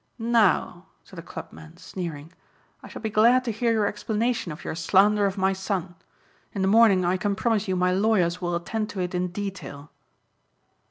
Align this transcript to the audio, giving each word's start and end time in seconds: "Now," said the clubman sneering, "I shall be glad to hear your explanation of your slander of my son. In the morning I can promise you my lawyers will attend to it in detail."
"Now," 0.17 0.87
said 1.03 1.17
the 1.19 1.21
clubman 1.21 1.77
sneering, 1.77 2.33
"I 2.81 2.87
shall 2.87 3.03
be 3.03 3.11
glad 3.11 3.43
to 3.43 3.51
hear 3.51 3.71
your 3.71 3.85
explanation 3.85 4.51
of 4.51 4.63
your 4.63 4.73
slander 4.73 5.27
of 5.27 5.37
my 5.37 5.53
son. 5.53 5.93
In 6.53 6.63
the 6.63 6.67
morning 6.67 7.05
I 7.05 7.17
can 7.17 7.35
promise 7.35 7.67
you 7.67 7.75
my 7.75 7.91
lawyers 7.91 8.41
will 8.41 8.55
attend 8.55 8.89
to 8.89 8.99
it 8.99 9.13
in 9.13 9.27
detail." 9.27 9.91